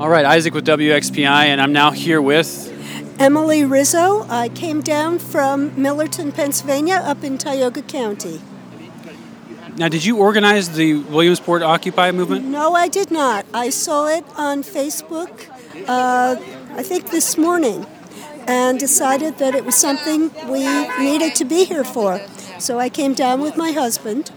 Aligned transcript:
All 0.00 0.08
right, 0.08 0.24
Isaac 0.24 0.54
with 0.54 0.66
WXPI, 0.66 1.26
and 1.26 1.60
I'm 1.60 1.74
now 1.74 1.90
here 1.90 2.22
with 2.22 2.72
Emily 3.20 3.66
Rizzo. 3.66 4.26
I 4.30 4.48
came 4.48 4.80
down 4.80 5.18
from 5.18 5.72
Millerton, 5.72 6.34
Pennsylvania, 6.34 7.02
up 7.04 7.22
in 7.22 7.36
Tioga 7.36 7.82
County. 7.82 8.40
Now, 9.76 9.88
did 9.88 10.02
you 10.06 10.16
organize 10.16 10.70
the 10.70 10.94
Williamsport 10.94 11.60
Occupy 11.60 12.12
movement? 12.12 12.46
No, 12.46 12.72
I 12.72 12.88
did 12.88 13.10
not. 13.10 13.44
I 13.52 13.68
saw 13.68 14.06
it 14.06 14.24
on 14.36 14.62
Facebook, 14.62 15.50
uh, 15.86 16.36
I 16.70 16.82
think 16.82 17.10
this 17.10 17.36
morning, 17.36 17.84
and 18.46 18.80
decided 18.80 19.36
that 19.36 19.54
it 19.54 19.66
was 19.66 19.74
something 19.74 20.30
we 20.48 20.64
needed 20.98 21.34
to 21.34 21.44
be 21.44 21.64
here 21.64 21.84
for. 21.84 22.22
So 22.60 22.78
I 22.78 22.90
came 22.90 23.14
down 23.14 23.40
with 23.40 23.56
my 23.56 23.72
husband, 23.72 24.30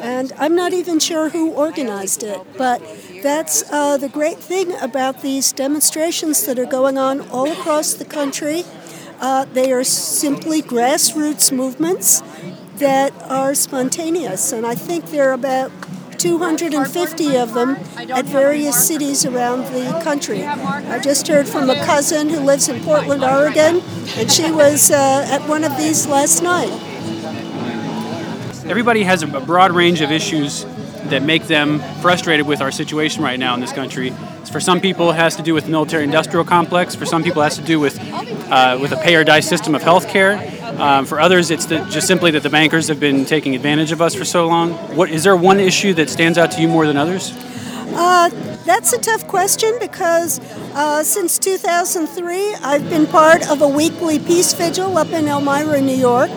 and 0.00 0.32
I'm 0.38 0.54
not 0.54 0.72
even 0.72 1.00
sure 1.00 1.30
who 1.30 1.50
organized 1.50 2.22
it, 2.22 2.40
but 2.56 2.80
that's 3.20 3.64
uh, 3.72 3.96
the 3.96 4.08
great 4.08 4.38
thing 4.38 4.76
about 4.80 5.22
these 5.22 5.52
demonstrations 5.52 6.46
that 6.46 6.56
are 6.56 6.66
going 6.66 6.96
on 6.98 7.20
all 7.30 7.50
across 7.50 7.92
the 7.94 8.04
country. 8.04 8.62
Uh, 9.20 9.44
they 9.46 9.72
are 9.72 9.82
simply 9.82 10.62
grassroots 10.62 11.50
movements 11.50 12.22
that 12.76 13.12
are 13.22 13.54
spontaneous, 13.56 14.52
and 14.52 14.64
I 14.64 14.76
think 14.76 15.06
there 15.06 15.30
are 15.30 15.32
about 15.32 15.72
250 16.18 17.36
of 17.36 17.54
them 17.54 17.76
at 17.96 18.24
various 18.24 18.86
cities 18.86 19.26
around 19.26 19.64
the 19.74 20.00
country. 20.04 20.44
I 20.44 21.00
just 21.00 21.26
heard 21.26 21.48
from 21.48 21.68
a 21.68 21.84
cousin 21.84 22.28
who 22.28 22.38
lives 22.38 22.68
in 22.68 22.80
Portland, 22.84 23.24
Oregon, 23.24 23.82
and 24.16 24.30
she 24.30 24.52
was 24.52 24.92
uh, 24.92 25.26
at 25.28 25.48
one 25.48 25.64
of 25.64 25.76
these 25.76 26.06
last 26.06 26.40
night. 26.40 26.70
Everybody 28.66 29.02
has 29.02 29.22
a 29.22 29.26
broad 29.26 29.72
range 29.72 30.00
of 30.00 30.10
issues 30.10 30.64
that 31.10 31.22
make 31.22 31.46
them 31.48 31.80
frustrated 32.00 32.46
with 32.46 32.62
our 32.62 32.70
situation 32.70 33.22
right 33.22 33.38
now 33.38 33.52
in 33.52 33.60
this 33.60 33.74
country. 33.74 34.08
For 34.50 34.58
some 34.58 34.80
people, 34.80 35.10
it 35.10 35.16
has 35.16 35.36
to 35.36 35.42
do 35.42 35.52
with 35.52 35.68
military-industrial 35.68 36.46
complex. 36.46 36.94
For 36.94 37.04
some 37.04 37.22
people, 37.22 37.42
it 37.42 37.44
has 37.44 37.56
to 37.56 37.62
do 37.64 37.78
with 37.78 37.98
uh, 38.50 38.78
with 38.80 38.92
a 38.92 38.96
pay 38.96 39.16
or 39.16 39.24
die 39.24 39.40
system 39.40 39.74
of 39.74 39.82
health 39.82 40.08
care. 40.08 40.38
Um, 40.80 41.04
for 41.04 41.20
others, 41.20 41.50
it's 41.50 41.66
the, 41.66 41.84
just 41.90 42.06
simply 42.06 42.30
that 42.30 42.42
the 42.42 42.48
bankers 42.48 42.88
have 42.88 42.98
been 42.98 43.26
taking 43.26 43.54
advantage 43.54 43.92
of 43.92 44.00
us 44.00 44.14
for 44.14 44.24
so 44.24 44.46
long. 44.46 44.72
What 44.96 45.10
is 45.10 45.24
there 45.24 45.36
one 45.36 45.60
issue 45.60 45.92
that 45.94 46.08
stands 46.08 46.38
out 46.38 46.50
to 46.52 46.62
you 46.62 46.68
more 46.68 46.86
than 46.86 46.96
others? 46.96 47.32
Uh, 47.96 48.30
that's 48.64 48.94
a 48.94 48.98
tough 48.98 49.26
question 49.28 49.76
because 49.78 50.40
uh, 50.74 51.02
since 51.04 51.38
2003, 51.38 52.54
I've 52.54 52.88
been 52.88 53.06
part 53.06 53.46
of 53.50 53.60
a 53.60 53.68
weekly 53.68 54.18
peace 54.18 54.54
vigil 54.54 54.96
up 54.96 55.08
in 55.08 55.28
Elmira, 55.28 55.82
New 55.82 55.96
York. 55.96 56.30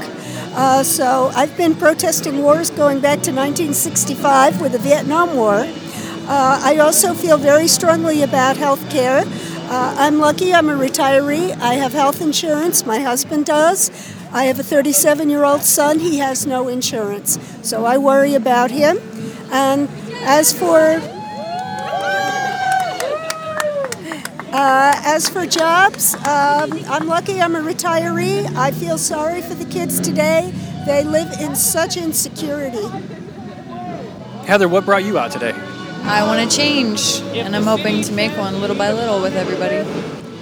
Uh, 0.57 0.81
so 0.81 1.31
I've 1.35 1.55
been 1.55 1.75
protesting 1.75 2.41
wars 2.41 2.71
going 2.71 2.99
back 2.99 3.21
to 3.21 3.31
1965 3.31 4.59
with 4.59 4.71
the 4.71 4.79
Vietnam 4.79 5.35
War. 5.35 5.57
Uh, 5.57 6.59
I 6.63 6.79
also 6.79 7.13
feel 7.13 7.37
very 7.37 7.67
strongly 7.67 8.23
about 8.23 8.57
health 8.57 8.89
care. 8.89 9.21
Uh, 9.69 9.95
I'm 9.99 10.17
lucky 10.17 10.55
I'm 10.55 10.67
a 10.67 10.73
retiree. 10.73 11.55
I 11.59 11.75
have 11.75 11.93
health 11.93 12.21
insurance, 12.21 12.87
my 12.87 12.97
husband 12.97 13.45
does. 13.45 13.91
I 14.33 14.45
have 14.45 14.59
a 14.59 14.63
37 14.63 15.29
year 15.29 15.43
old 15.43 15.61
son, 15.61 15.99
he 15.99 16.17
has 16.17 16.47
no 16.47 16.67
insurance. 16.69 17.37
So 17.61 17.85
I 17.85 17.99
worry 17.99 18.33
about 18.33 18.71
him. 18.71 18.97
And 19.51 19.87
as 20.23 20.57
for 20.57 20.99
Uh, 24.59 24.99
as 25.05 25.29
for 25.29 25.45
jobs, 25.45 26.15
um, 26.15 26.73
I'm 26.87 27.05
lucky 27.05 27.39
I'm 27.39 27.55
a 27.55 27.59
retiree. 27.59 28.43
I 28.55 28.71
feel 28.71 28.97
sorry 28.97 29.43
for 29.43 29.53
the 29.53 29.65
kids 29.65 29.99
today. 29.99 30.51
They 30.87 31.03
live 31.03 31.31
in 31.39 31.55
such 31.55 31.95
insecurity. 31.95 32.87
Heather, 34.47 34.67
what 34.67 34.83
brought 34.83 35.03
you 35.03 35.19
out 35.19 35.31
today? 35.31 35.51
I 36.01 36.25
want 36.25 36.49
to 36.49 36.57
change, 36.57 37.19
and 37.37 37.55
I'm 37.55 37.65
hoping 37.65 38.01
to 38.01 38.11
make 38.11 38.35
one 38.35 38.59
little 38.59 38.75
by 38.75 38.91
little 38.93 39.21
with 39.21 39.35
everybody. 39.35 39.75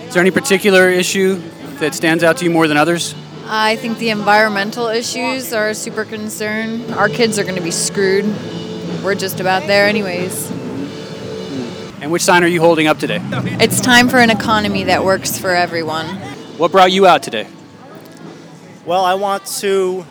Is 0.06 0.14
there 0.14 0.22
any 0.22 0.32
particular 0.32 0.90
issue 0.90 1.36
that 1.80 1.94
stands 1.94 2.24
out 2.24 2.38
to 2.38 2.46
you 2.46 2.52
more 2.52 2.70
than 2.70 2.78
others? 2.78 3.14
I 3.48 3.76
think 3.76 3.98
the 3.98 4.12
environmental 4.12 4.88
issues 4.88 5.52
are 5.52 5.68
a 5.68 5.76
super 5.76 6.06
concern. 6.06 6.90
Our 6.94 7.10
kids 7.10 7.38
are 7.38 7.44
going 7.44 7.58
to 7.58 7.62
be 7.62 7.70
screwed. 7.70 8.24
We're 9.04 9.16
just 9.16 9.42
about 9.42 9.68
there, 9.68 9.90
anyways. 9.90 10.55
And 12.06 12.12
which 12.12 12.22
sign 12.22 12.44
are 12.44 12.48
you 12.48 12.60
holding 12.60 12.86
up 12.86 13.00
today? 13.00 13.20
It's 13.60 13.82
time 13.82 14.10
for 14.10 14.20
an 14.20 14.30
economy 14.30 14.84
that 14.84 15.04
works 15.04 15.40
for 15.40 15.50
everyone. 15.50 16.06
What 16.56 16.72
brought 16.72 16.92
you 16.92 17.08
out 17.08 17.24
today? 17.24 17.48
Well, 18.86 19.04
I 19.04 19.16
want 19.16 19.48
to 19.62 20.06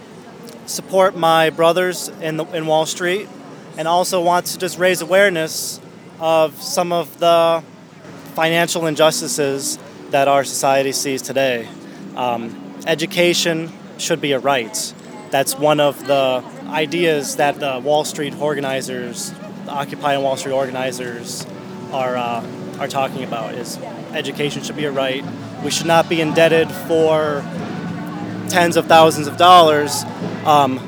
support 0.67 1.17
my 1.17 1.51
brothers 1.51 2.09
in, 2.21 2.37
the, 2.37 2.47
in 2.47 2.67
Wall 2.67 2.85
Street 2.85 3.29
and 3.79 3.87
also 3.87 4.21
want 4.21 4.47
to 4.47 4.59
just 4.59 4.77
raise 4.77 5.03
awareness 5.03 5.81
of 6.19 6.61
some 6.61 6.93
of 6.93 7.17
the 7.21 7.63
financial 8.35 8.89
injustices 8.89 9.79
that 10.11 10.27
our 10.27 10.43
society 10.43 10.91
sees 10.91 11.23
today. 11.23 11.69
Um, 12.17 12.75
education 12.89 13.73
should 13.99 14.21
be 14.21 14.33
a 14.33 14.41
right. 14.41 14.95
That's 15.31 15.57
one 15.57 15.79
of 15.79 16.05
the 16.09 16.43
ideas 16.67 17.37
that 17.37 17.61
the 17.61 17.79
Wall 17.79 18.05
Street 18.05 18.37
organizers, 18.41 19.31
the 19.31 19.71
Occupy 19.71 20.19
Wall 20.19 20.37
Street 20.37 20.55
organizers, 20.55 21.47
are 21.95 22.17
uh, 22.17 22.45
are 22.79 22.89
talking 22.89 23.23
about. 23.23 23.55
Is 23.55 23.79
education 24.13 24.63
should 24.63 24.77
be 24.77 24.85
a 24.85 24.91
right. 24.91 25.25
We 25.63 25.71
should 25.71 25.87
not 25.87 26.09
be 26.09 26.21
indebted 26.21 26.71
for 26.71 27.43
tens 28.49 28.77
of 28.77 28.87
thousands 28.87 29.27
of 29.27 29.37
dollars 29.37 30.05
um, 30.45 30.81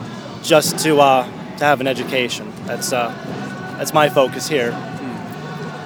just 0.42 0.78
to 0.80 1.00
uh, 1.00 1.24
to 1.58 1.64
have 1.64 1.80
an 1.80 1.86
education. 1.86 2.52
That's 2.66 2.92
uh, 2.92 3.08
that's 3.78 3.94
my 3.94 4.08
focus 4.08 4.48
here. 4.48 4.70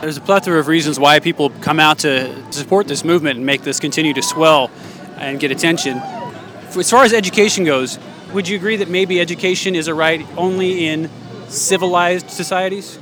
There's 0.00 0.16
a 0.16 0.22
plethora 0.22 0.58
of 0.58 0.66
reasons 0.66 0.98
why 0.98 1.20
people 1.20 1.50
come 1.60 1.78
out 1.78 1.98
to 2.00 2.52
support 2.52 2.88
this 2.88 3.04
movement 3.04 3.36
and 3.36 3.44
make 3.44 3.62
this 3.62 3.78
continue 3.78 4.14
to 4.14 4.22
swell 4.22 4.70
and 5.18 5.38
get 5.38 5.50
attention. 5.50 5.98
As 5.98 6.90
far 6.90 7.04
as 7.04 7.12
education 7.12 7.64
goes, 7.64 7.98
would 8.32 8.48
you 8.48 8.56
agree 8.56 8.76
that 8.76 8.88
maybe 8.88 9.20
education 9.20 9.74
is 9.74 9.88
a 9.88 9.94
right 9.94 10.26
only 10.38 10.86
in 10.86 11.10
civilized 11.48 12.30
societies? 12.30 12.98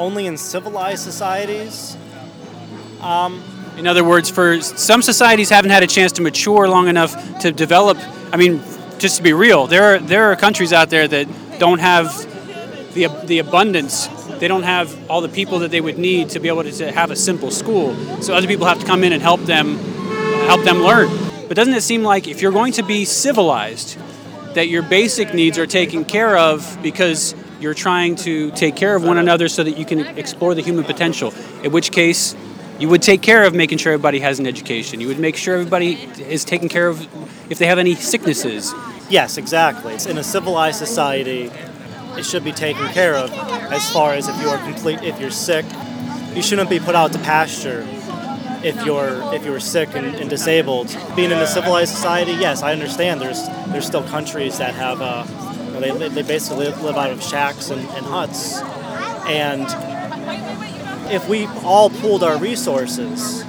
Only 0.00 0.26
in 0.26 0.38
civilized 0.38 1.02
societies. 1.04 1.94
Um, 3.02 3.42
in 3.76 3.86
other 3.86 4.02
words, 4.02 4.30
for 4.30 4.58
some 4.62 5.02
societies 5.02 5.50
haven't 5.50 5.72
had 5.72 5.82
a 5.82 5.86
chance 5.86 6.12
to 6.12 6.22
mature 6.22 6.66
long 6.66 6.88
enough 6.88 7.40
to 7.40 7.52
develop. 7.52 7.98
I 8.32 8.38
mean, 8.38 8.62
just 8.98 9.18
to 9.18 9.22
be 9.22 9.34
real, 9.34 9.66
there 9.66 9.84
are 9.84 9.98
there 9.98 10.32
are 10.32 10.36
countries 10.36 10.72
out 10.72 10.88
there 10.88 11.06
that 11.06 11.28
don't 11.58 11.80
have 11.80 12.16
the 12.94 13.08
the 13.26 13.40
abundance. 13.40 14.06
They 14.38 14.48
don't 14.48 14.62
have 14.62 14.88
all 15.10 15.20
the 15.20 15.28
people 15.28 15.58
that 15.58 15.70
they 15.70 15.82
would 15.82 15.98
need 15.98 16.30
to 16.30 16.40
be 16.40 16.48
able 16.48 16.64
to 16.64 16.92
have 16.92 17.10
a 17.10 17.16
simple 17.16 17.50
school. 17.50 17.94
So 18.22 18.32
other 18.32 18.46
people 18.46 18.64
have 18.64 18.80
to 18.80 18.86
come 18.86 19.04
in 19.04 19.12
and 19.12 19.20
help 19.20 19.42
them 19.42 19.76
help 20.46 20.62
them 20.62 20.78
learn. 20.78 21.10
But 21.46 21.58
doesn't 21.58 21.74
it 21.74 21.82
seem 21.82 22.04
like 22.04 22.26
if 22.26 22.40
you're 22.40 22.52
going 22.52 22.72
to 22.72 22.82
be 22.82 23.04
civilized, 23.04 23.98
that 24.54 24.68
your 24.68 24.82
basic 24.82 25.34
needs 25.34 25.58
are 25.58 25.66
taken 25.66 26.06
care 26.06 26.38
of 26.38 26.78
because 26.82 27.34
you're 27.60 27.74
trying 27.74 28.16
to 28.16 28.50
take 28.52 28.74
care 28.74 28.96
of 28.96 29.04
one 29.04 29.18
another 29.18 29.48
so 29.48 29.62
that 29.62 29.76
you 29.76 29.84
can 29.84 30.00
explore 30.18 30.54
the 30.54 30.62
human 30.62 30.84
potential. 30.84 31.32
In 31.62 31.72
which 31.72 31.92
case, 31.92 32.34
you 32.78 32.88
would 32.88 33.02
take 33.02 33.20
care 33.20 33.44
of 33.44 33.54
making 33.54 33.78
sure 33.78 33.92
everybody 33.92 34.20
has 34.20 34.38
an 34.38 34.46
education. 34.46 35.00
You 35.00 35.08
would 35.08 35.18
make 35.18 35.36
sure 35.36 35.54
everybody 35.54 35.94
is 36.18 36.44
taken 36.44 36.68
care 36.68 36.88
of 36.88 37.06
if 37.50 37.58
they 37.58 37.66
have 37.66 37.78
any 37.78 37.94
sicknesses. 37.94 38.72
Yes, 39.10 39.36
exactly. 39.36 39.96
In 40.08 40.16
a 40.16 40.24
civilized 40.24 40.78
society, 40.78 41.50
it 42.16 42.24
should 42.24 42.44
be 42.44 42.52
taken 42.52 42.86
care 42.88 43.14
of. 43.14 43.30
As 43.70 43.90
far 43.90 44.14
as 44.14 44.28
if 44.28 44.40
you're 44.40 44.56
complete, 44.58 45.02
if 45.02 45.20
you're 45.20 45.30
sick, 45.30 45.66
you 46.34 46.42
shouldn't 46.42 46.70
be 46.70 46.80
put 46.80 46.94
out 46.94 47.12
to 47.12 47.18
pasture. 47.18 47.86
If 48.62 48.84
you're 48.84 49.34
if 49.34 49.44
you're 49.44 49.60
sick 49.60 49.94
and, 49.94 50.14
and 50.16 50.28
disabled, 50.28 50.94
being 51.16 51.30
in 51.30 51.38
a 51.38 51.46
civilized 51.46 51.94
society, 51.94 52.32
yes, 52.32 52.62
I 52.62 52.72
understand. 52.72 53.20
There's 53.20 53.46
there's 53.68 53.86
still 53.86 54.04
countries 54.04 54.58
that 54.58 54.74
have 54.74 55.00
uh, 55.00 55.24
you 55.26 55.49
they, 55.80 56.08
they 56.08 56.22
basically 56.22 56.66
live 56.68 56.96
out 56.96 57.10
of 57.10 57.22
shacks 57.22 57.70
and, 57.70 57.80
and 57.80 58.06
huts, 58.06 58.60
and 59.26 59.66
if 61.12 61.28
we 61.28 61.46
all 61.64 61.90
pooled 61.90 62.22
our 62.22 62.38
resources, 62.38 63.42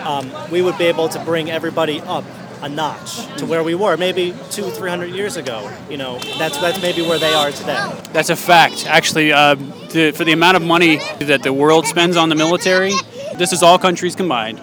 um, 0.00 0.32
we 0.50 0.62
would 0.62 0.78
be 0.78 0.84
able 0.84 1.08
to 1.10 1.22
bring 1.24 1.50
everybody 1.50 2.00
up 2.00 2.24
a 2.62 2.68
notch 2.68 3.26
to 3.36 3.44
where 3.44 3.62
we 3.62 3.74
were 3.74 3.98
maybe 3.98 4.34
two, 4.50 4.70
three 4.70 4.88
hundred 4.88 5.10
years 5.10 5.36
ago. 5.36 5.70
You 5.90 5.98
know, 5.98 6.18
that's 6.38 6.58
that's 6.58 6.80
maybe 6.80 7.02
where 7.02 7.18
they 7.18 7.34
are 7.34 7.50
today. 7.50 8.00
That's 8.12 8.30
a 8.30 8.36
fact. 8.36 8.86
Actually, 8.86 9.32
uh, 9.32 9.54
the, 9.54 10.12
for 10.12 10.24
the 10.24 10.32
amount 10.32 10.56
of 10.56 10.62
money 10.62 10.96
that 11.20 11.42
the 11.42 11.52
world 11.52 11.86
spends 11.86 12.16
on 12.16 12.30
the 12.30 12.34
military, 12.34 12.92
this 13.36 13.52
is 13.52 13.62
all 13.62 13.78
countries 13.78 14.16
combined. 14.16 14.60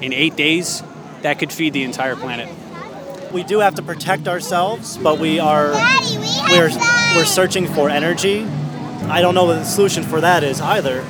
In 0.00 0.12
eight 0.12 0.34
days, 0.34 0.82
that 1.22 1.38
could 1.38 1.52
feed 1.52 1.72
the 1.72 1.84
entire 1.84 2.16
planet. 2.16 2.48
We 3.32 3.42
do 3.44 3.60
have 3.60 3.76
to 3.76 3.82
protect 3.82 4.28
ourselves, 4.28 4.98
but 4.98 5.18
we 5.18 5.38
are 5.38 5.72
we're 6.50 6.70
we're 7.14 7.24
searching 7.24 7.66
for 7.66 7.88
energy. 7.88 8.44
I 9.08 9.20
don't 9.20 9.34
know 9.34 9.44
what 9.44 9.54
the 9.54 9.64
solution 9.64 10.02
for 10.02 10.20
that 10.20 10.44
is 10.44 10.60
either 10.60 11.04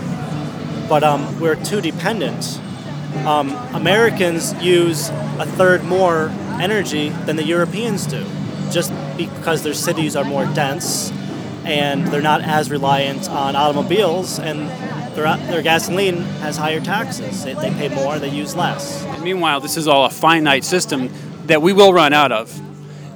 but 0.91 1.05
um, 1.05 1.39
we're 1.39 1.55
too 1.55 1.81
dependent. 1.81 2.61
Um, 3.25 3.51
Americans 3.75 4.53
use 4.61 5.09
a 5.39 5.47
third 5.47 5.85
more 5.85 6.31
energy 6.61 7.11
than 7.11 7.37
the 7.37 7.45
Europeans 7.45 8.07
do, 8.07 8.27
just 8.73 8.93
because 9.17 9.63
their 9.63 9.73
cities 9.73 10.17
are 10.17 10.25
more 10.25 10.47
dense 10.47 11.13
and 11.65 12.09
they're 12.09 12.21
not 12.21 12.43
as 12.43 12.71
reliant 12.73 13.31
on 13.31 13.55
automobiles 13.55 14.41
and 14.41 14.69
their, 15.15 15.37
their 15.47 15.63
gasoline 15.63 16.17
has 16.43 16.57
higher 16.57 16.81
taxes. 16.81 17.45
They, 17.45 17.55
they 17.55 17.71
pay 17.71 17.89
more, 17.89 18.19
they 18.19 18.31
use 18.31 18.57
less. 18.57 19.05
And 19.05 19.23
meanwhile, 19.23 19.61
this 19.61 19.77
is 19.77 19.87
all 19.87 20.07
a 20.07 20.11
finite 20.11 20.65
system 20.65 21.09
that 21.51 21.63
we 21.63 21.73
will 21.73 21.93
run 21.93 22.13
out 22.13 22.33
of, 22.33 22.49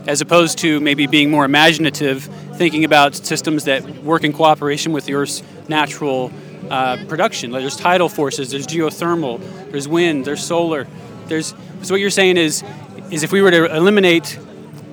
as 0.08 0.20
opposed 0.20 0.58
to 0.58 0.80
maybe 0.80 1.06
being 1.06 1.30
more 1.30 1.44
imaginative, 1.44 2.24
thinking 2.54 2.84
about 2.84 3.14
systems 3.14 3.64
that 3.64 3.88
work 4.02 4.24
in 4.24 4.32
cooperation 4.32 4.92
with 4.92 5.04
the 5.06 5.14
Earth's 5.14 5.42
natural 5.68 6.32
uh, 6.70 6.96
production. 7.08 7.52
Like 7.52 7.62
there's 7.62 7.76
tidal 7.76 8.08
forces, 8.08 8.50
there's 8.50 8.66
geothermal, 8.66 9.40
there's 9.70 9.86
wind, 9.86 10.24
there's 10.24 10.44
solar. 10.44 10.86
There's 11.26 11.54
so 11.82 11.94
what 11.94 12.00
you're 12.00 12.10
saying 12.10 12.36
is, 12.36 12.64
is 13.10 13.22
if 13.22 13.32
we 13.32 13.42
were 13.42 13.50
to 13.50 13.76
eliminate 13.76 14.38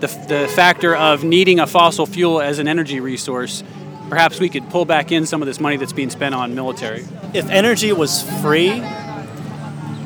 the, 0.02 0.08
the 0.28 0.52
factor 0.56 0.96
of 0.96 1.24
needing 1.24 1.60
a 1.60 1.68
fossil 1.68 2.06
fuel 2.06 2.42
as 2.42 2.60
an 2.60 2.68
energy 2.68 3.00
resource, 3.00 3.64
perhaps 4.10 4.40
we 4.40 4.50
could 4.50 4.70
pull 4.70 4.86
back 4.86 5.12
in 5.12 5.26
some 5.26 5.42
of 5.42 5.46
this 5.46 5.60
money 5.60 5.78
that's 5.78 5.94
being 5.94 6.10
spent 6.10 6.36
on 6.36 6.54
military. 6.54 7.06
If 7.34 7.50
energy 7.50 7.94
was 7.94 8.24
free 8.42 8.84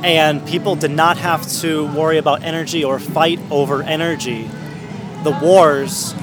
and 0.03 0.45
people 0.47 0.75
did 0.75 0.91
not 0.91 1.17
have 1.17 1.47
to 1.61 1.87
worry 1.93 2.17
about 2.17 2.43
energy 2.43 2.83
or 2.83 2.99
fight 2.99 3.39
over 3.49 3.81
energy, 3.83 4.49
the 5.23 5.37
wars, 5.41 6.13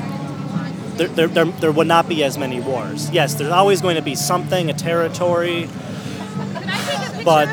there, 0.96 1.08
there, 1.08 1.28
there, 1.28 1.44
there 1.44 1.72
would 1.72 1.86
not 1.86 2.08
be 2.08 2.22
as 2.22 2.38
many 2.38 2.60
wars. 2.60 3.10
Yes, 3.10 3.34
there's 3.34 3.50
always 3.50 3.80
going 3.80 3.96
to 3.96 4.02
be 4.02 4.14
something, 4.14 4.70
a 4.70 4.74
territory, 4.74 5.69
but 7.24 7.52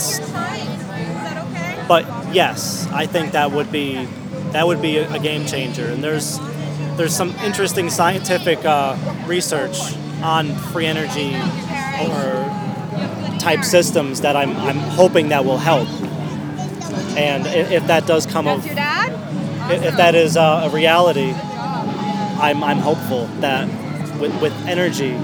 but 1.88 2.06
yes, 2.34 2.88
I 2.92 3.08
think 3.08 3.32
that 3.32 3.52
would 3.52 3.72
be 3.72 4.06
that 4.52 4.68
would 4.68 4.82
be 4.82 4.98
a 4.98 5.20
game 5.20 5.46
changer. 5.46 5.86
And 5.86 6.04
there's 6.04 6.40
there's 6.98 7.16
some 7.16 7.30
interesting 7.38 7.90
scientific 7.90 8.64
uh, 8.66 8.98
research 9.26 9.80
on 10.22 10.54
free 10.56 10.86
energy 10.86 11.34
or 12.04 12.46
type 13.40 13.64
systems 13.64 14.22
that 14.22 14.36
I'm, 14.36 14.56
I'm 14.58 14.78
hoping 14.78 15.30
that 15.30 15.46
will 15.46 15.58
help. 15.58 15.88
And 17.20 17.46
if, 17.48 17.72
if 17.72 17.88
that 17.88 18.08
does 18.08 18.26
come 18.26 18.48
of, 18.48 18.66
if, 18.66 19.84
if 19.84 19.98
that 19.98 20.16
is 20.16 20.38
uh, 20.38 20.70
a 20.70 20.70
reality, 20.70 21.34
I'm, 21.34 22.64
I'm 22.64 22.78
hopeful 22.78 23.26
that 23.42 23.68
with, 24.20 24.42
with 24.42 24.54
energy 24.66 25.18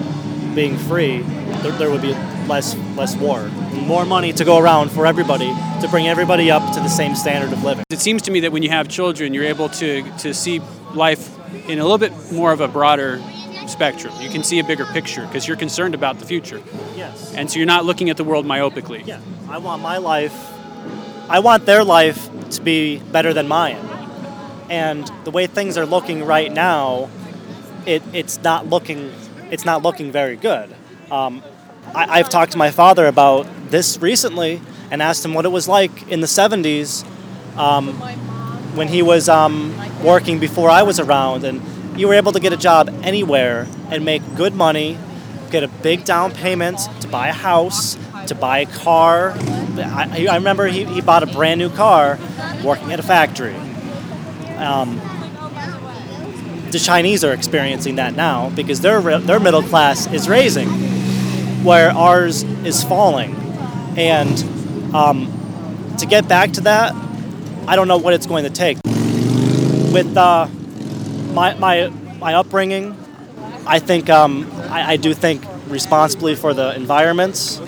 being 0.53 0.77
free, 0.77 1.19
there, 1.61 1.71
there 1.73 1.91
would 1.91 2.01
be 2.01 2.13
less 2.47 2.75
less 2.95 3.15
war, 3.15 3.47
more 3.87 4.05
money 4.05 4.31
to 4.33 4.45
go 4.45 4.57
around 4.59 4.91
for 4.91 5.05
everybody 5.05 5.47
to 5.81 5.87
bring 5.89 6.07
everybody 6.07 6.51
up 6.51 6.73
to 6.75 6.79
the 6.79 6.89
same 6.89 7.15
standard 7.15 7.51
of 7.51 7.63
living. 7.63 7.83
It 7.89 7.99
seems 7.99 8.21
to 8.23 8.31
me 8.31 8.41
that 8.41 8.51
when 8.51 8.63
you 8.63 8.69
have 8.69 8.87
children, 8.87 9.33
you're 9.33 9.45
able 9.45 9.69
to 9.69 10.03
to 10.19 10.33
see 10.33 10.61
life 10.93 11.31
in 11.69 11.79
a 11.79 11.83
little 11.83 11.97
bit 11.97 12.13
more 12.31 12.51
of 12.51 12.61
a 12.61 12.67
broader 12.67 13.21
spectrum. 13.67 14.13
You 14.19 14.29
can 14.29 14.43
see 14.43 14.59
a 14.59 14.63
bigger 14.63 14.85
picture 14.85 15.25
because 15.25 15.47
you're 15.47 15.57
concerned 15.57 15.95
about 15.95 16.19
the 16.19 16.25
future. 16.25 16.61
Yes. 16.95 17.33
And 17.33 17.49
so 17.49 17.57
you're 17.57 17.65
not 17.65 17.85
looking 17.85 18.09
at 18.09 18.17
the 18.17 18.23
world 18.23 18.45
myopically. 18.45 19.05
Yeah. 19.05 19.19
I 19.49 19.57
want 19.57 19.81
my 19.81 19.97
life. 19.97 20.54
I 21.29 21.39
want 21.39 21.65
their 21.65 21.83
life 21.83 22.29
to 22.51 22.61
be 22.61 22.99
better 22.99 23.33
than 23.33 23.47
mine. 23.47 23.77
And 24.69 25.09
the 25.23 25.31
way 25.31 25.47
things 25.47 25.77
are 25.77 25.85
looking 25.85 26.23
right 26.23 26.51
now, 26.51 27.09
it, 27.85 28.03
it's 28.13 28.41
not 28.41 28.67
looking 28.67 29.11
it's 29.51 29.65
not 29.65 29.83
looking 29.83 30.11
very 30.11 30.35
good. 30.35 30.75
Um, 31.11 31.43
I, 31.93 32.19
I've 32.19 32.29
talked 32.29 32.53
to 32.53 32.57
my 32.57 32.71
father 32.71 33.05
about 33.05 33.47
this 33.69 33.97
recently 34.01 34.61
and 34.91 35.01
asked 35.01 35.23
him 35.23 35.33
what 35.33 35.45
it 35.45 35.49
was 35.49 35.67
like 35.67 36.07
in 36.09 36.21
the 36.21 36.27
70s 36.27 37.05
um, 37.57 37.93
when 38.75 38.87
he 38.87 39.01
was 39.01 39.29
um, 39.29 39.75
working 40.03 40.39
before 40.39 40.69
I 40.69 40.83
was 40.83 40.99
around. 40.99 41.43
And 41.43 41.61
you 41.99 42.07
were 42.07 42.15
able 42.15 42.31
to 42.31 42.39
get 42.39 42.53
a 42.53 42.57
job 42.57 42.89
anywhere 43.03 43.67
and 43.91 44.03
make 44.03 44.21
good 44.35 44.55
money, 44.55 44.97
get 45.51 45.63
a 45.63 45.67
big 45.67 46.03
down 46.05 46.31
payment 46.31 46.79
to 47.01 47.07
buy 47.07 47.27
a 47.29 47.33
house, 47.33 47.97
to 48.27 48.35
buy 48.35 48.59
a 48.59 48.65
car. 48.65 49.35
I, 49.79 50.27
I 50.29 50.35
remember 50.35 50.67
he, 50.67 50.85
he 50.85 51.01
bought 51.01 51.23
a 51.23 51.27
brand 51.27 51.59
new 51.59 51.69
car 51.69 52.19
working 52.63 52.91
at 52.91 52.99
a 52.99 53.03
factory. 53.03 53.55
Um, 54.57 55.01
the 56.71 56.79
Chinese 56.79 57.23
are 57.23 57.33
experiencing 57.33 57.95
that 57.95 58.15
now 58.15 58.49
because 58.49 58.81
their, 58.81 59.01
their 59.19 59.39
middle 59.39 59.63
class 59.63 60.11
is 60.11 60.27
raising 60.27 60.67
where 61.63 61.91
ours 61.91 62.43
is 62.43 62.83
falling. 62.83 63.35
And 63.97 64.93
um, 64.93 65.95
to 65.99 66.05
get 66.05 66.27
back 66.27 66.51
to 66.53 66.61
that, 66.61 66.93
I 67.67 67.75
don't 67.75 67.87
know 67.87 67.97
what 67.97 68.13
it's 68.13 68.27
going 68.27 68.43
to 68.43 68.49
take. 68.49 68.77
With 68.83 70.15
uh, 70.17 70.47
my, 71.33 71.53
my, 71.55 71.89
my 72.19 72.35
upbringing, 72.35 72.97
I 73.65 73.79
think 73.79 74.09
um, 74.09 74.51
I, 74.69 74.91
I 74.91 74.97
do 74.97 75.13
think 75.13 75.43
responsibly 75.67 76.35
for 76.35 76.53
the 76.53 76.75
environments. 76.75 77.59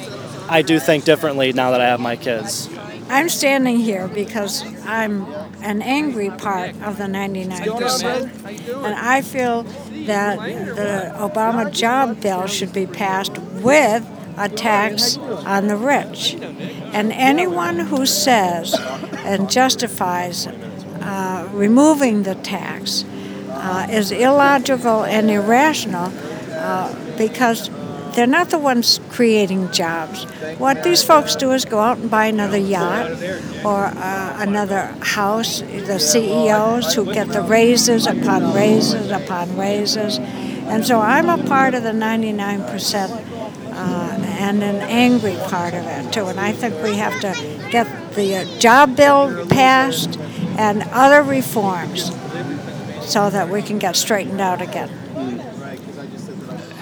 I 0.49 0.61
do 0.61 0.79
think 0.79 1.03
differently 1.03 1.53
now 1.53 1.71
that 1.71 1.81
I 1.81 1.87
have 1.87 1.99
my 1.99 2.15
kids. 2.15 2.69
I'm 3.09 3.29
standing 3.29 3.77
here 3.77 4.07
because 4.07 4.63
I'm 4.85 5.25
an 5.61 5.81
angry 5.81 6.29
part 6.29 6.71
of 6.81 6.97
the 6.97 7.05
99%. 7.05 8.83
And 8.85 8.93
I 8.95 9.21
feel 9.21 9.63
that 9.63 10.39
the 10.39 11.13
Obama 11.17 11.71
job 11.71 12.21
bill 12.21 12.47
should 12.47 12.73
be 12.73 12.85
passed 12.85 13.37
with 13.37 14.05
a 14.37 14.49
tax 14.49 15.17
on 15.17 15.67
the 15.67 15.77
rich. 15.77 16.35
And 16.93 17.11
anyone 17.13 17.79
who 17.79 18.05
says 18.05 18.75
and 19.19 19.49
justifies 19.49 20.47
uh, 20.47 21.49
removing 21.53 22.23
the 22.23 22.35
tax 22.35 23.05
uh, 23.49 23.87
is 23.89 24.11
illogical 24.11 25.03
and 25.05 25.29
irrational 25.31 26.11
uh, 26.51 26.93
because 27.17 27.69
they're 28.17 28.25
not 28.25 28.49
the 28.49 28.57
ones 28.57 28.99
creating 29.09 29.71
jobs. 29.71 30.23
What 30.57 30.83
these 30.83 31.03
folks 31.03 31.35
do 31.35 31.51
is 31.51 31.65
go 31.65 31.77
out 31.77 31.99
and 31.99 32.09
buy 32.09 32.25
another 32.25 32.57
yacht 32.57 33.11
or 33.63 33.85
uh, 33.85 34.37
another 34.39 34.87
house. 35.01 35.61
The 35.61 35.99
CEOs 35.99 36.95
who 36.95 37.13
get 37.13 37.27
the 37.27 37.43
raises 37.43 38.07
upon 38.07 38.55
raises 38.55 39.11
upon 39.11 39.55
raises. 39.55 40.17
And 40.17 40.83
so 40.83 40.99
I'm 40.99 41.29
a 41.29 41.37
part 41.47 41.75
of 41.75 41.83
the 41.83 41.91
99% 41.91 43.11
uh, 43.11 44.25
and 44.39 44.63
an 44.63 44.77
angry 44.77 45.35
part 45.47 45.75
of 45.75 45.85
it 45.85 46.11
too. 46.11 46.25
And 46.25 46.39
I 46.39 46.53
think 46.53 46.81
we 46.81 46.95
have 46.95 47.21
to 47.21 47.69
get 47.69 48.15
the 48.15 48.37
uh, 48.37 48.57
job 48.57 48.95
bill 48.95 49.45
passed 49.45 50.17
and 50.57 50.81
other 50.91 51.21
reforms 51.21 52.05
so 53.07 53.29
that 53.29 53.49
we 53.49 53.61
can 53.61 53.77
get 53.77 53.95
straightened 53.95 54.41
out 54.41 54.59
again. 54.59 54.89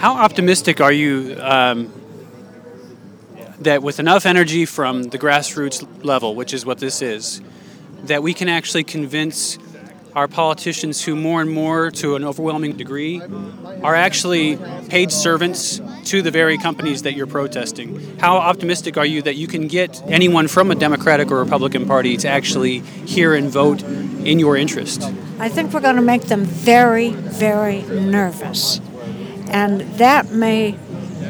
How 0.05 0.17
optimistic 0.17 0.81
are 0.81 0.91
you 0.91 1.35
um, 1.39 1.91
that 3.61 3.81
with 3.81 3.99
enough 3.99 4.27
energy 4.27 4.65
from 4.65 5.05
the 5.05 5.17
grassroots 5.17 5.83
level, 6.05 6.35
which 6.35 6.53
is 6.53 6.63
what 6.63 6.77
this 6.77 7.01
is, 7.01 7.41
that 8.03 8.21
we 8.21 8.35
can 8.35 8.47
actually 8.47 8.83
convince 8.83 9.57
our 10.13 10.27
politicians 10.27 11.03
who 11.03 11.15
more 11.15 11.41
and 11.41 11.49
more, 11.49 11.89
to 11.89 12.15
an 12.15 12.23
overwhelming 12.23 12.73
degree, 12.73 13.19
are 13.81 13.95
actually 13.95 14.59
paid 14.89 15.11
servants 15.11 15.81
to 16.03 16.21
the 16.21 16.29
very 16.29 16.59
companies 16.59 17.01
that 17.01 17.15
you're 17.15 17.25
protesting. 17.25 18.19
How 18.19 18.37
optimistic 18.37 18.97
are 18.97 19.07
you 19.07 19.23
that 19.23 19.37
you 19.37 19.47
can 19.47 19.67
get 19.67 20.03
anyone 20.05 20.47
from 20.47 20.69
a 20.69 20.75
Democratic 20.75 21.31
or 21.31 21.39
Republican 21.39 21.87
Party 21.87 22.15
to 22.17 22.27
actually 22.27 22.81
hear 23.07 23.33
and 23.33 23.49
vote 23.49 23.81
in 23.81 24.37
your 24.37 24.55
interest? 24.55 25.01
I 25.39 25.49
think 25.49 25.73
we're 25.73 25.79
going 25.79 25.95
to 25.95 26.03
make 26.03 26.25
them 26.25 26.45
very, 26.45 27.09
very 27.09 27.81
nervous. 27.81 28.79
And 29.55 29.79
that 29.99 30.31
may 30.31 30.77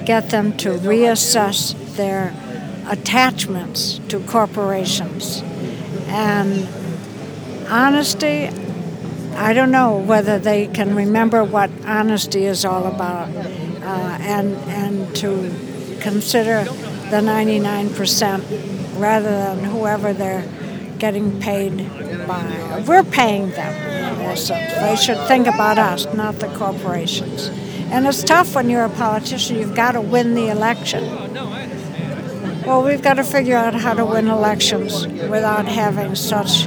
get 0.03 0.32
them 0.32 0.58
to 0.58 0.70
reassess 0.70 1.75
their 1.96 2.34
attachments 2.88 4.00
to 4.10 4.20
corporations. 4.22 5.44
And 6.08 6.67
honesty, 7.70 8.50
I 9.36 9.53
don't 9.53 9.70
know 9.70 9.98
whether 9.98 10.39
they 10.39 10.65
can 10.65 10.96
remember 10.96 11.44
what 11.44 11.70
honesty 11.86 12.46
is 12.46 12.65
all 12.65 12.88
about 12.88 13.29
uh, 13.29 14.17
and, 14.22 14.55
and 14.72 15.15
to 15.17 15.29
consider 16.01 16.63
the 17.12 17.22
99% 17.22 19.00
rather 19.00 19.29
than 19.29 19.63
whoever 19.65 20.13
they're 20.13 20.48
getting 20.98 21.39
paid 21.39 21.77
by. 22.27 22.84
We're 22.88 23.03
paying 23.03 23.51
them. 23.51 23.74
They 24.82 24.96
should 24.96 25.20
think 25.27 25.46
about 25.46 25.77
us, 25.77 26.12
not 26.15 26.39
the 26.39 26.48
corporations. 26.58 27.51
And 27.92 28.08
it's 28.08 28.24
tough 28.24 28.56
when 28.56 28.70
you're 28.70 28.86
a 28.86 28.89
politician. 28.89 29.58
You've 29.58 29.75
got 29.75 29.94
to 29.94 30.01
win 30.01 30.34
the 30.34 30.50
election. 30.50 31.04
Well, 32.65 32.84
we've 32.84 33.01
got 33.01 33.15
to 33.15 33.24
figure 33.24 33.56
out 33.56 33.75
how 33.75 33.94
to 33.94 34.04
win 34.04 34.27
elections 34.27 35.06
without 35.06 35.68
having 35.68 36.15
such 36.15 36.65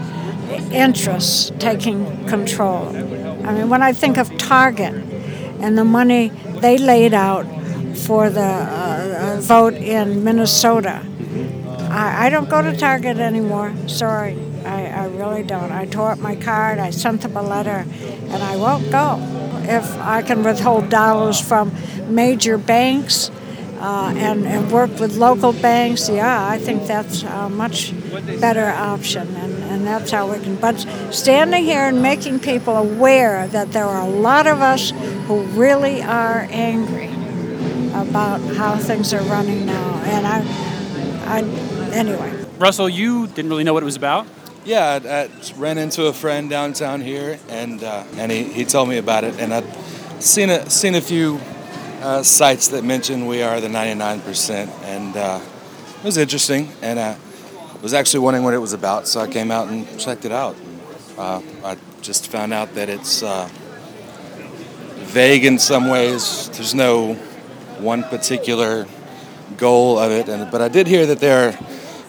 interests 0.72 1.50
taking 1.58 2.26
control. 2.28 2.88
I 2.88 3.52
mean, 3.52 3.68
when 3.68 3.82
I 3.82 3.92
think 3.92 4.16
of 4.16 4.36
Target 4.38 4.94
and 5.60 5.76
the 5.76 5.84
money 5.84 6.28
they 6.60 6.78
laid 6.78 7.14
out 7.14 7.46
for 7.96 8.30
the 8.30 8.40
uh, 8.40 9.38
vote 9.40 9.74
in 9.74 10.22
Minnesota, 10.22 11.02
I, 11.90 12.26
I, 12.26 12.30
don't 12.30 12.48
go 12.48 12.62
to 12.62 12.76
Target 12.76 13.18
anymore. 13.18 13.74
Sorry, 13.88 14.38
I, 14.64 14.86
I 14.86 15.06
really 15.06 15.42
don't. 15.42 15.72
I 15.72 15.86
tore 15.86 16.12
up 16.12 16.18
my 16.18 16.36
card, 16.36 16.78
I 16.78 16.90
sent 16.90 17.22
them 17.22 17.36
a 17.36 17.42
letter, 17.42 17.84
and 17.88 18.42
I 18.42 18.56
won't 18.56 18.90
go. 18.90 19.16
If 19.68 19.98
I 19.98 20.22
can 20.22 20.42
withhold 20.42 20.88
dollars 20.88 21.38
from 21.40 21.72
major 22.08 22.56
banks 22.56 23.30
uh, 23.80 24.14
and, 24.16 24.46
and 24.46 24.72
work 24.72 24.98
with 24.98 25.16
local 25.16 25.52
banks, 25.52 26.08
yeah, 26.08 26.48
I 26.48 26.58
think 26.58 26.86
that's 26.86 27.22
a 27.22 27.48
much 27.50 27.92
better 28.40 28.66
option, 28.66 29.28
and, 29.36 29.52
and 29.64 29.86
that's 29.86 30.10
how 30.10 30.32
we 30.32 30.42
can. 30.42 30.56
But 30.56 30.78
standing 31.10 31.64
here 31.64 31.82
and 31.82 32.00
making 32.02 32.40
people 32.40 32.76
aware 32.76 33.46
that 33.48 33.72
there 33.72 33.84
are 33.84 34.00
a 34.00 34.10
lot 34.10 34.46
of 34.46 34.62
us 34.62 34.90
who 35.26 35.42
really 35.52 36.02
are 36.02 36.46
angry 36.50 37.10
about 37.92 38.40
how 38.56 38.76
things 38.76 39.12
are 39.12 39.22
running 39.24 39.66
now, 39.66 40.00
and 40.04 40.26
I, 40.26 40.38
I 41.36 41.42
anyway. 41.92 42.46
Russell, 42.58 42.88
you 42.88 43.26
didn't 43.28 43.50
really 43.50 43.64
know 43.64 43.74
what 43.74 43.82
it 43.82 43.86
was 43.86 43.96
about. 43.96 44.26
Yeah, 44.68 45.00
I, 45.02 45.22
I 45.22 45.30
ran 45.56 45.78
into 45.78 46.08
a 46.08 46.12
friend 46.12 46.50
downtown 46.50 47.00
here, 47.00 47.38
and 47.48 47.82
uh, 47.82 48.04
and 48.18 48.30
he, 48.30 48.44
he 48.44 48.66
told 48.66 48.90
me 48.90 48.98
about 48.98 49.24
it, 49.24 49.40
and 49.40 49.54
I'd 49.54 49.64
seen 50.22 50.50
a 50.50 50.68
seen 50.68 50.94
a 50.94 51.00
few 51.00 51.40
uh, 52.02 52.22
sites 52.22 52.68
that 52.68 52.84
mention 52.84 53.26
we 53.26 53.40
are 53.40 53.62
the 53.62 53.68
99%, 53.68 54.68
and 54.84 55.16
uh, 55.16 55.40
it 55.96 56.04
was 56.04 56.18
interesting. 56.18 56.70
And 56.82 57.00
I 57.00 57.16
was 57.80 57.94
actually 57.94 58.20
wondering 58.20 58.44
what 58.44 58.52
it 58.52 58.58
was 58.58 58.74
about, 58.74 59.08
so 59.08 59.20
I 59.20 59.26
came 59.26 59.50
out 59.50 59.68
and 59.68 59.98
checked 59.98 60.26
it 60.26 60.32
out. 60.32 60.54
Uh, 61.16 61.40
I 61.64 61.78
just 62.02 62.30
found 62.30 62.52
out 62.52 62.74
that 62.74 62.90
it's 62.90 63.22
uh, 63.22 63.48
vague 64.96 65.46
in 65.46 65.58
some 65.58 65.88
ways. 65.88 66.50
There's 66.50 66.74
no 66.74 67.14
one 67.78 68.02
particular 68.02 68.86
goal 69.56 69.98
of 69.98 70.12
it, 70.12 70.28
and 70.28 70.50
but 70.50 70.60
I 70.60 70.68
did 70.68 70.86
hear 70.86 71.06
that 71.06 71.20
there 71.20 71.48
are 71.48 71.58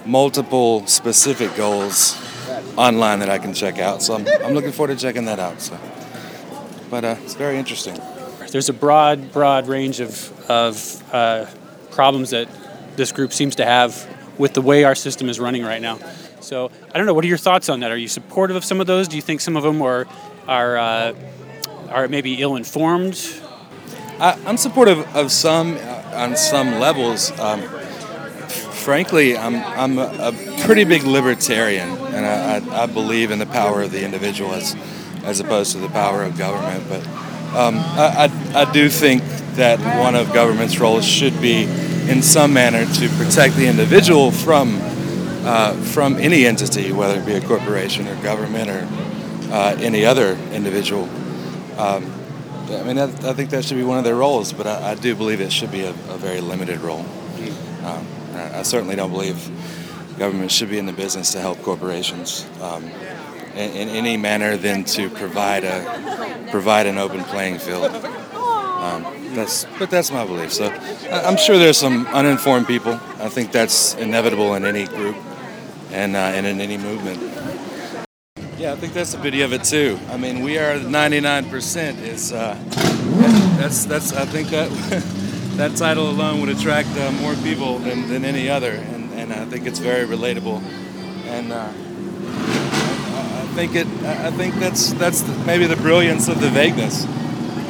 multiple 0.05 0.85
specific 0.87 1.55
goals 1.55 2.17
online 2.79 3.19
that 3.19 3.29
I 3.29 3.37
can 3.37 3.53
check 3.53 3.79
out. 3.79 4.01
So 4.01 4.15
I'm, 4.15 4.27
I'm 4.43 4.53
looking 4.53 4.71
forward 4.71 4.95
to 4.95 5.01
checking 5.01 5.25
that 5.25 5.39
out. 5.39 5.61
So, 5.61 5.77
but 6.89 7.05
uh, 7.05 7.15
it's 7.23 7.35
very 7.35 7.57
interesting 7.57 7.99
there's 8.51 8.69
a 8.69 8.73
broad, 8.73 9.31
broad 9.31 9.67
range 9.67 9.99
of, 9.99 10.49
of 10.49 11.13
uh, 11.13 11.45
problems 11.91 12.31
that 12.31 12.47
this 12.95 13.11
group 13.11 13.33
seems 13.33 13.55
to 13.55 13.65
have 13.65 14.07
with 14.37 14.53
the 14.53 14.61
way 14.61 14.83
our 14.83 14.95
system 14.95 15.29
is 15.29 15.39
running 15.39 15.63
right 15.63 15.81
now. 15.81 15.99
So 16.39 16.71
I 16.93 16.97
don't 16.97 17.05
know. 17.05 17.13
What 17.13 17.25
are 17.25 17.27
your 17.27 17.37
thoughts 17.37 17.69
on 17.69 17.81
that? 17.81 17.91
Are 17.91 17.97
you 17.97 18.07
supportive 18.07 18.55
of 18.55 18.63
some 18.63 18.79
of 18.81 18.87
those? 18.87 19.07
Do 19.07 19.15
you 19.15 19.21
think 19.21 19.41
some 19.41 19.57
of 19.57 19.63
them 19.63 19.81
are 19.81 20.07
are 20.47 20.77
uh, 20.77 21.13
are 21.89 22.07
maybe 22.07 22.41
ill-informed? 22.41 23.41
I, 24.19 24.37
am 24.45 24.57
supportive 24.57 25.15
of 25.15 25.31
some 25.31 25.77
uh, 25.77 26.11
on 26.15 26.35
some 26.35 26.79
levels. 26.79 27.37
Um, 27.39 27.61
frankly, 28.79 29.37
I'm 29.37 29.55
I'm 29.55 29.97
a, 29.99 30.31
a, 30.31 30.61
pretty 30.61 30.83
big 30.83 31.03
libertarian, 31.03 31.89
and 31.89 32.25
I, 32.25 32.57
I, 32.57 32.83
I 32.83 32.85
believe 32.85 33.31
in 33.31 33.39
the 33.39 33.45
power 33.45 33.81
of 33.81 33.91
the 33.91 34.03
individual 34.03 34.53
as 34.53 34.75
as 35.23 35.39
opposed 35.39 35.73
to 35.73 35.77
the 35.79 35.89
power 35.89 36.23
of 36.23 36.37
government. 36.37 36.87
But 36.87 37.05
um, 37.55 37.75
I, 37.77 38.29
I, 38.53 38.61
I, 38.61 38.71
do 38.71 38.89
think 38.89 39.23
that 39.55 39.79
one 40.01 40.15
of 40.15 40.33
government's 40.33 40.79
roles 40.79 41.05
should 41.05 41.39
be, 41.41 41.63
in 42.09 42.21
some 42.21 42.53
manner, 42.53 42.85
to 42.85 43.09
protect 43.17 43.55
the 43.55 43.67
individual 43.67 44.31
from 44.31 44.77
uh, 45.43 45.73
from 45.73 46.17
any 46.17 46.45
entity, 46.45 46.91
whether 46.91 47.19
it 47.19 47.25
be 47.25 47.33
a 47.33 47.41
corporation 47.41 48.07
or 48.07 48.15
government 48.21 48.69
or 48.69 48.87
uh, 49.51 49.75
any 49.79 50.05
other 50.05 50.33
individual. 50.51 51.03
Um, 51.77 52.13
I 52.69 52.83
mean, 52.83 52.99
I, 52.99 53.05
I, 53.05 53.33
think 53.33 53.49
that 53.49 53.65
should 53.65 53.77
be 53.77 53.83
one 53.83 53.97
of 53.97 54.03
their 54.03 54.15
roles, 54.15 54.53
but 54.53 54.67
I, 54.67 54.91
I 54.91 54.95
do 54.95 55.15
believe 55.15 55.41
it 55.41 55.51
should 55.51 55.71
be 55.71 55.81
a, 55.81 55.89
a 55.89 56.17
very 56.17 56.39
limited 56.39 56.81
role. 56.81 57.03
Um, 57.83 58.05
I, 58.39 58.63
certainly 58.63 58.95
don't 58.95 59.11
believe 59.11 59.49
government 60.17 60.51
should 60.51 60.69
be 60.69 60.77
in 60.77 60.85
the 60.85 60.93
business 60.93 61.31
to 61.33 61.41
help 61.41 61.61
corporations. 61.61 62.45
Um, 62.61 62.89
in, 63.55 63.71
in 63.71 63.89
any 63.89 64.17
manner 64.17 64.57
than 64.57 64.83
to 64.85 65.09
provide 65.09 65.63
a 65.63 66.47
provide 66.49 66.85
an 66.85 66.97
open 66.97 67.23
playing 67.25 67.59
field. 67.59 67.91
Um, 67.93 69.03
that's 69.35 69.65
but 69.77 69.89
that's 69.89 70.11
my 70.11 70.25
belief. 70.25 70.53
So 70.53 70.69
I'm 71.11 71.37
sure 71.37 71.57
there's 71.57 71.77
some 71.77 72.07
uninformed 72.07 72.67
people. 72.67 72.93
I 73.19 73.29
think 73.29 73.51
that's 73.51 73.95
inevitable 73.95 74.55
in 74.55 74.65
any 74.65 74.85
group 74.85 75.15
and 75.91 76.15
uh, 76.15 76.19
and 76.19 76.45
in 76.45 76.61
any 76.61 76.77
movement. 76.77 77.21
Yeah, 78.57 78.73
I 78.73 78.75
think 78.75 78.93
that's 78.93 79.13
the 79.13 79.19
beauty 79.19 79.41
of 79.41 79.53
it 79.53 79.63
too. 79.63 79.97
I 80.09 80.17
mean, 80.17 80.41
we 80.43 80.57
are 80.57 80.77
99%. 80.79 82.01
Is 82.01 82.33
uh, 82.33 82.57
that's 83.57 83.85
that's 83.85 84.13
I 84.13 84.25
think 84.25 84.49
that 84.49 84.69
that 85.57 85.75
title 85.75 86.09
alone 86.09 86.39
would 86.41 86.49
attract 86.49 86.89
uh, 86.97 87.11
more 87.11 87.35
people 87.35 87.79
than, 87.79 88.07
than 88.07 88.25
any 88.25 88.49
other, 88.49 88.71
and, 88.71 89.13
and 89.13 89.33
I 89.33 89.45
think 89.45 89.65
it's 89.67 89.79
very 89.79 90.05
relatable. 90.05 90.61
And 91.25 91.51
uh, 91.51 91.71
think 93.59 93.75
it. 93.75 93.87
I 94.05 94.31
think 94.31 94.55
that's 94.55 94.93
that's 94.93 95.21
maybe 95.45 95.65
the 95.65 95.75
brilliance 95.75 96.29
of 96.29 96.39
the 96.39 96.49
vagueness, 96.49 97.05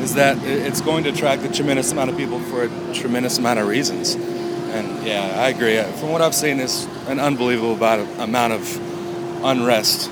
is 0.01 0.13
that 0.15 0.37
it's 0.43 0.81
going 0.81 1.03
to 1.05 1.09
attract 1.09 1.43
a 1.43 1.51
tremendous 1.51 1.91
amount 1.91 2.11
of 2.11 2.17
people 2.17 2.39
for 2.39 2.63
a 2.63 2.93
tremendous 2.93 3.39
amount 3.39 3.59
of 3.59 3.67
reasons. 3.67 4.13
And 4.15 5.03
yeah, 5.05 5.33
I 5.37 5.49
agree. 5.49 5.81
From 5.99 6.11
what 6.11 6.21
I've 6.21 6.35
seen, 6.35 6.59
is 6.59 6.85
an 7.07 7.19
unbelievable 7.19 7.73
amount 7.83 8.53
of 8.53 9.43
unrest 9.43 10.11